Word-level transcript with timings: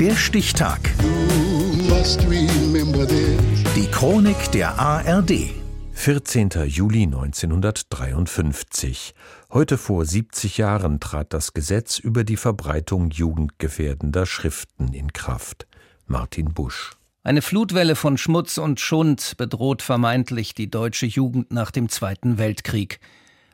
Der 0.00 0.14
Stichtag. 0.14 0.78
Die 3.74 3.86
Chronik 3.90 4.52
der 4.52 4.78
ARD. 4.78 5.50
14. 5.90 6.50
Juli 6.66 7.02
1953. 7.02 9.14
Heute 9.52 9.76
vor 9.76 10.04
70 10.04 10.58
Jahren 10.58 11.00
trat 11.00 11.32
das 11.32 11.52
Gesetz 11.52 11.98
über 11.98 12.22
die 12.22 12.36
Verbreitung 12.36 13.10
jugendgefährdender 13.10 14.24
Schriften 14.24 14.92
in 14.92 15.12
Kraft. 15.12 15.66
Martin 16.06 16.54
Busch. 16.54 16.92
Eine 17.24 17.42
Flutwelle 17.42 17.96
von 17.96 18.18
Schmutz 18.18 18.58
und 18.58 18.78
Schund 18.78 19.34
bedroht 19.36 19.82
vermeintlich 19.82 20.54
die 20.54 20.70
deutsche 20.70 21.06
Jugend 21.06 21.52
nach 21.52 21.72
dem 21.72 21.88
Zweiten 21.88 22.38
Weltkrieg. 22.38 23.00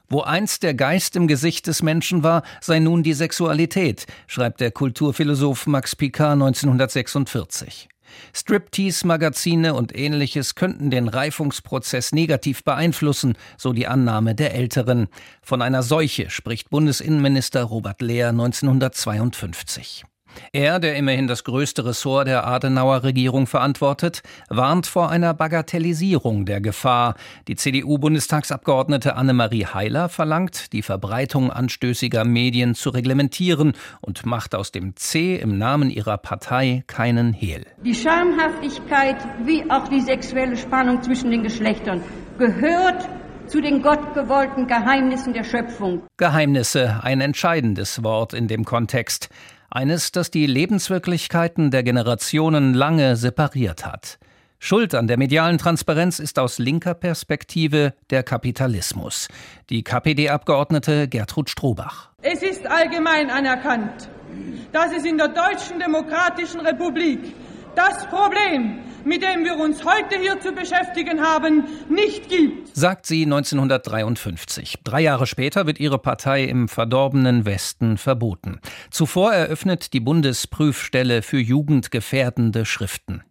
Wo 0.09 0.21
einst 0.21 0.63
der 0.63 0.75
Geist 0.75 1.17
im 1.17 1.27
Gesicht 1.27 1.67
des 1.67 1.83
Menschen 1.83 2.23
war, 2.23 2.43
sei 2.61 2.79
nun 2.79 3.03
die 3.03 3.15
Sexualität, 3.15 4.07
schreibt 4.27 4.61
der 4.61 4.71
Kulturphilosoph 4.71 5.67
Max 5.67 5.97
Picard 5.97 6.35
1946. 6.35 7.89
Striptease-Magazine 8.33 9.75
und 9.75 9.97
ähnliches 9.97 10.55
könnten 10.55 10.91
den 10.91 11.09
Reifungsprozess 11.09 12.13
negativ 12.13 12.65
beeinflussen, 12.65 13.35
so 13.57 13.73
die 13.73 13.87
Annahme 13.87 14.35
der 14.35 14.55
Älteren. 14.55 15.09
Von 15.43 15.63
einer 15.63 15.83
Seuche 15.83 16.31
spricht 16.31 16.71
Bundesinnenminister 16.71 17.65
Robert 17.65 18.01
Lehr 18.03 18.29
1952. 18.29 20.05
Er, 20.53 20.79
der 20.79 20.97
immerhin 20.97 21.27
das 21.27 21.45
größte 21.45 21.85
Ressort 21.85 22.29
der 22.29 22.47
Adenauer 22.47 23.03
Regierung 23.03 23.47
verantwortet, 23.47 24.23
warnt 24.49 24.87
vor 24.87 25.11
einer 25.11 25.35
Bagatellisierung 25.35 26.47
der 26.47 26.61
Gefahr. 26.61 27.15
Die 27.49 27.57
CDU-Bundestagsabgeordnete 27.57 29.17
Annemarie 29.17 29.67
Heiler 29.67 30.09
verlangt, 30.09 30.73
die 30.73 30.83
Verbreitung 30.83 31.51
anstößiger 31.51 32.25
Medien 32.25 32.75
zu 32.75 32.91
reglementieren 32.91 33.73
und 34.01 34.27
macht 34.27 34.55
aus 34.55 34.73
dem 34.73 34.97
C 34.97 35.37
im 35.37 35.59
Namen 35.59 35.91
ihrer 35.91 36.19
Partei 36.19 36.85
keinen 36.87 37.33
Hehl. 37.33 37.67
Die 37.85 37.95
Schamhaftigkeit 37.95 39.17
wie 39.45 39.69
auch 39.71 39.89
die 39.89 40.01
sexuelle 40.01 40.57
Spannung 40.57 41.03
zwischen 41.03 41.31
den 41.31 41.43
Geschlechtern 41.43 42.03
gehört 42.39 43.09
zu 43.47 43.61
den 43.61 43.83
gottgewollten 43.83 44.67
Geheimnissen 44.67 45.33
der 45.33 45.45
Schöpfung. 45.45 46.03
Geheimnisse, 46.17 47.01
ein 47.03 47.21
entscheidendes 47.21 48.03
Wort 48.03 48.33
in 48.33 48.49
dem 48.49 48.65
Kontext. 48.65 49.29
Eines, 49.75 50.13
das 50.13 50.31
die 50.31 50.47
Lebenswirklichkeiten 50.47 51.73
der 51.73 51.83
Generationen 51.83 52.75
lange 52.75 53.17
separiert 53.17 53.85
hat. 53.85 54.21
Schuld 54.61 54.95
an 54.95 55.09
der 55.09 55.19
medialen 55.19 55.59
Transparenz 55.59 56.21
ist 56.21 56.39
aus 56.39 56.61
linker 56.61 56.95
Perspektive 56.95 57.93
der 58.11 58.23
Kapitalismus. 58.23 59.27
Die 59.71 59.83
KPD-Abgeordnete 59.83 61.09
Gertrud 61.09 61.51
Strohbach. 61.51 62.11
Es 62.23 62.41
ist 62.45 62.65
allgemein 62.69 63.33
anerkannt, 63.33 64.09
dass 64.71 64.93
es 64.97 65.05
in 65.05 65.19
der 65.19 65.31
Deutschen 65.31 65.81
Demokratischen 65.81 66.61
Republik 66.61 67.35
das 67.75 68.07
Problem, 68.07 68.79
mit 69.05 69.23
dem 69.23 69.45
wir 69.45 69.57
uns 69.57 69.85
heute 69.85 70.19
hier 70.19 70.41
zu 70.41 70.53
beschäftigen 70.53 71.21
haben, 71.21 71.65
nicht 71.89 72.29
gibt. 72.29 72.75
Sagt 72.77 73.07
sie 73.07 73.25
1953. 73.25 74.79
Drei 74.85 75.01
Jahre 75.01 75.27
später 75.27 75.67
wird 75.67 75.81
ihre 75.81 75.99
Partei 75.99 76.45
im 76.45 76.69
verdorbenen 76.69 77.45
Westen 77.45 77.99
verboten. 77.99 78.61
Zuvor 78.91 79.33
eröffnet 79.33 79.93
die 79.93 80.01
Bundesprüfstelle 80.01 81.23
für 81.23 81.39
jugendgefährdende 81.39 82.65
Schriften. 82.65 83.23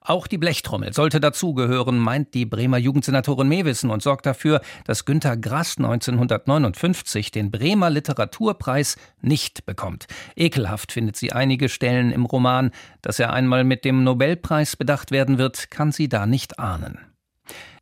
Auch 0.00 0.26
die 0.26 0.38
Blechtrommel 0.38 0.92
sollte 0.92 1.20
dazugehören, 1.20 1.98
meint 1.98 2.34
die 2.34 2.46
Bremer 2.46 2.78
Jugendsenatorin 2.78 3.48
Mewissen 3.48 3.90
und 3.90 4.02
sorgt 4.02 4.26
dafür, 4.26 4.60
dass 4.84 5.04
Günter 5.04 5.36
Grass 5.36 5.76
1959 5.78 7.30
den 7.30 7.50
Bremer 7.50 7.90
Literaturpreis 7.90 8.96
nicht 9.20 9.66
bekommt. 9.66 10.06
Ekelhaft 10.36 10.92
findet 10.92 11.16
sie 11.16 11.32
einige 11.32 11.68
Stellen 11.68 12.12
im 12.12 12.24
Roman. 12.26 12.70
Dass 13.02 13.18
er 13.18 13.32
einmal 13.32 13.64
mit 13.64 13.84
dem 13.84 14.04
Nobelpreis 14.04 14.76
bedacht 14.76 15.10
werden 15.10 15.38
wird, 15.38 15.70
kann 15.70 15.92
sie 15.92 16.08
da 16.08 16.26
nicht 16.26 16.58
ahnen. 16.58 17.09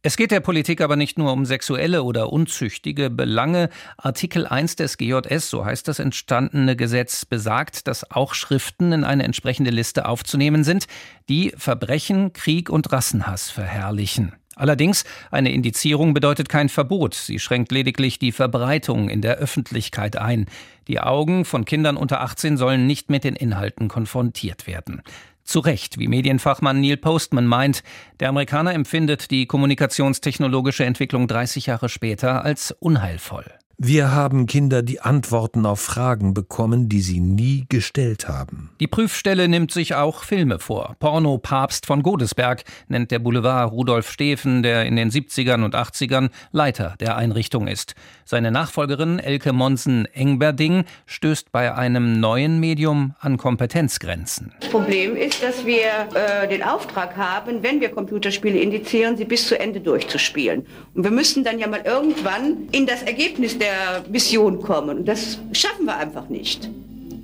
Es 0.00 0.16
geht 0.16 0.30
der 0.30 0.38
Politik 0.38 0.80
aber 0.80 0.94
nicht 0.94 1.18
nur 1.18 1.32
um 1.32 1.44
sexuelle 1.44 2.04
oder 2.04 2.32
unzüchtige 2.32 3.10
Belange. 3.10 3.68
Artikel 3.96 4.46
1 4.46 4.76
des 4.76 4.96
GJS, 4.96 5.50
so 5.50 5.64
heißt 5.64 5.88
das 5.88 5.98
entstandene 5.98 6.76
Gesetz, 6.76 7.24
besagt, 7.24 7.88
dass 7.88 8.08
auch 8.12 8.34
Schriften 8.34 8.92
in 8.92 9.02
eine 9.02 9.24
entsprechende 9.24 9.72
Liste 9.72 10.06
aufzunehmen 10.06 10.62
sind, 10.62 10.86
die 11.28 11.52
Verbrechen, 11.56 12.32
Krieg 12.32 12.70
und 12.70 12.92
Rassenhass 12.92 13.50
verherrlichen. 13.50 14.34
Allerdings, 14.54 15.04
eine 15.32 15.52
Indizierung 15.52 16.14
bedeutet 16.14 16.48
kein 16.48 16.68
Verbot, 16.68 17.14
sie 17.14 17.40
schränkt 17.40 17.72
lediglich 17.72 18.20
die 18.20 18.32
Verbreitung 18.32 19.08
in 19.08 19.20
der 19.20 19.38
Öffentlichkeit 19.38 20.16
ein. 20.16 20.46
Die 20.86 21.00
Augen 21.00 21.44
von 21.44 21.64
Kindern 21.64 21.96
unter 21.96 22.20
18 22.20 22.56
sollen 22.56 22.86
nicht 22.86 23.10
mit 23.10 23.24
den 23.24 23.34
Inhalten 23.34 23.88
konfrontiert 23.88 24.68
werden. 24.68 25.02
Zu 25.48 25.60
Recht, 25.60 25.98
wie 25.98 26.08
Medienfachmann 26.08 26.78
Neil 26.78 26.98
Postman 26.98 27.46
meint, 27.46 27.82
der 28.20 28.28
Amerikaner 28.28 28.74
empfindet 28.74 29.30
die 29.30 29.46
kommunikationstechnologische 29.46 30.84
Entwicklung 30.84 31.26
30 31.26 31.64
Jahre 31.64 31.88
später 31.88 32.44
als 32.44 32.70
unheilvoll. 32.80 33.46
Wir 33.80 34.10
haben 34.10 34.46
Kinder 34.46 34.82
die 34.82 35.00
Antworten 35.00 35.64
auf 35.64 35.78
Fragen 35.78 36.34
bekommen, 36.34 36.88
die 36.88 37.00
sie 37.00 37.20
nie 37.20 37.64
gestellt 37.68 38.26
haben. 38.26 38.70
Die 38.80 38.88
Prüfstelle 38.88 39.46
nimmt 39.46 39.70
sich 39.70 39.94
auch 39.94 40.24
Filme 40.24 40.58
vor. 40.58 40.96
Porno 40.98 41.38
Papst 41.38 41.86
von 41.86 42.02
Godesberg 42.02 42.64
nennt 42.88 43.12
der 43.12 43.20
Boulevard 43.20 43.70
Rudolf 43.70 44.10
Steffen, 44.10 44.64
der 44.64 44.84
in 44.84 44.96
den 44.96 45.12
70ern 45.12 45.64
und 45.64 45.76
80ern 45.76 46.30
Leiter 46.50 46.96
der 46.98 47.16
Einrichtung 47.16 47.68
ist. 47.68 47.94
Seine 48.24 48.50
Nachfolgerin 48.50 49.20
Elke 49.20 49.52
Monsen-Engberding 49.52 50.82
stößt 51.06 51.52
bei 51.52 51.72
einem 51.72 52.18
neuen 52.18 52.58
Medium 52.58 53.14
an 53.20 53.36
Kompetenzgrenzen. 53.36 54.52
Das 54.58 54.70
Problem 54.70 55.14
ist, 55.14 55.40
dass 55.40 55.64
wir 55.64 56.08
äh, 56.14 56.48
den 56.48 56.64
Auftrag 56.64 57.16
haben, 57.16 57.62
wenn 57.62 57.80
wir 57.80 57.90
Computerspiele 57.90 58.58
indizieren, 58.58 59.16
sie 59.16 59.24
bis 59.24 59.46
zu 59.46 59.56
Ende 59.56 59.80
durchzuspielen. 59.80 60.66
Und 60.94 61.04
wir 61.04 61.12
müssen 61.12 61.44
dann 61.44 61.60
ja 61.60 61.68
mal 61.68 61.82
irgendwann 61.84 62.66
in 62.72 62.84
das 62.84 63.04
Ergebnis 63.04 63.56
der 63.56 63.67
der 63.68 64.04
Mission 64.10 64.60
kommen. 64.60 64.98
Und 64.98 65.04
das 65.06 65.38
schaffen 65.52 65.84
wir 65.86 65.96
einfach 65.96 66.28
nicht. 66.28 66.68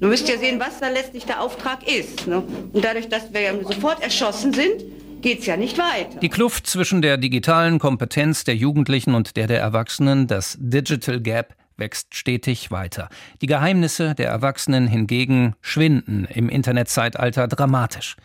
Du 0.00 0.08
müsst 0.08 0.28
ja 0.28 0.36
sehen, 0.36 0.60
was 0.60 0.80
da 0.80 0.88
letztlich 0.88 1.24
der 1.24 1.40
Auftrag 1.40 1.88
ist. 1.88 2.26
Ne? 2.26 2.42
Und 2.72 2.84
dadurch, 2.84 3.08
dass 3.08 3.32
wir 3.32 3.40
ja 3.40 3.52
sofort 3.62 4.02
erschossen 4.02 4.52
sind, 4.52 4.82
geht 5.22 5.40
es 5.40 5.46
ja 5.46 5.56
nicht 5.56 5.78
weiter. 5.78 6.18
Die 6.20 6.28
Kluft 6.28 6.66
zwischen 6.66 7.00
der 7.00 7.16
digitalen 7.16 7.78
Kompetenz 7.78 8.44
der 8.44 8.56
Jugendlichen 8.56 9.14
und 9.14 9.36
der 9.36 9.46
der 9.46 9.60
Erwachsenen, 9.60 10.26
das 10.26 10.58
Digital 10.60 11.20
Gap, 11.20 11.54
wächst 11.76 12.14
stetig 12.14 12.70
weiter. 12.70 13.08
Die 13.40 13.46
Geheimnisse 13.46 14.14
der 14.14 14.28
Erwachsenen 14.28 14.86
hingegen 14.86 15.54
schwinden 15.60 16.26
im 16.26 16.48
Internetzeitalter 16.48 17.48
dramatisch. 17.48 18.16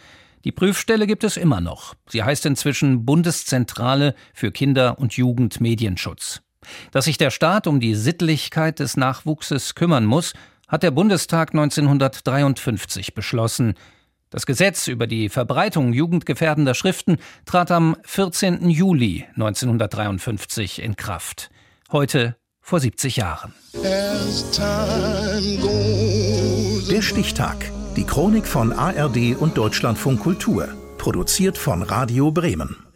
Die 0.44 0.52
Prüfstelle 0.52 1.08
gibt 1.08 1.24
es 1.24 1.38
immer 1.38 1.62
noch. 1.62 1.96
Sie 2.08 2.24
heißt 2.24 2.46
inzwischen 2.46 3.06
Bundeszentrale 3.06 4.14
für 4.34 4.52
Kinder- 4.52 5.00
und 5.00 5.14
Jugendmedienschutz. 5.14 6.42
Dass 6.92 7.06
sich 7.06 7.18
der 7.18 7.32
Staat 7.32 7.68
um 7.68 7.80
die 7.80 7.96
Sittlichkeit 7.96 8.80
des 8.80 8.98
Nachwuchses 8.98 9.76
kümmern 9.76 10.06
muss, 10.06 10.34
hat 10.68 10.84
der 10.84 10.92
Bundestag 10.92 11.52
1953 11.52 13.14
beschlossen. 13.14 13.74
Das 14.30 14.46
Gesetz 14.46 14.88
über 14.88 15.08
die 15.08 15.30
Verbreitung 15.30 15.92
jugendgefährdender 15.92 16.76
Schriften 16.76 17.18
trat 17.46 17.72
am 17.72 17.98
14. 18.04 18.70
Juli 18.70 19.26
1953 19.36 20.82
in 20.84 20.96
Kraft. 20.96 21.50
Heute 21.92 22.36
vor 22.62 22.80
70 22.80 23.16
Jahren. 23.18 23.56
Der 26.92 27.02
Stichtag. 27.02 27.72
Die 27.96 28.04
Chronik 28.04 28.46
von 28.46 28.72
ARD 28.72 29.36
und 29.36 29.58
Deutschlandfunk 29.58 30.20
Kultur. 30.20 30.68
Produziert 31.00 31.58
von 31.58 31.82
Radio 31.82 32.32
Bremen. 32.32 32.89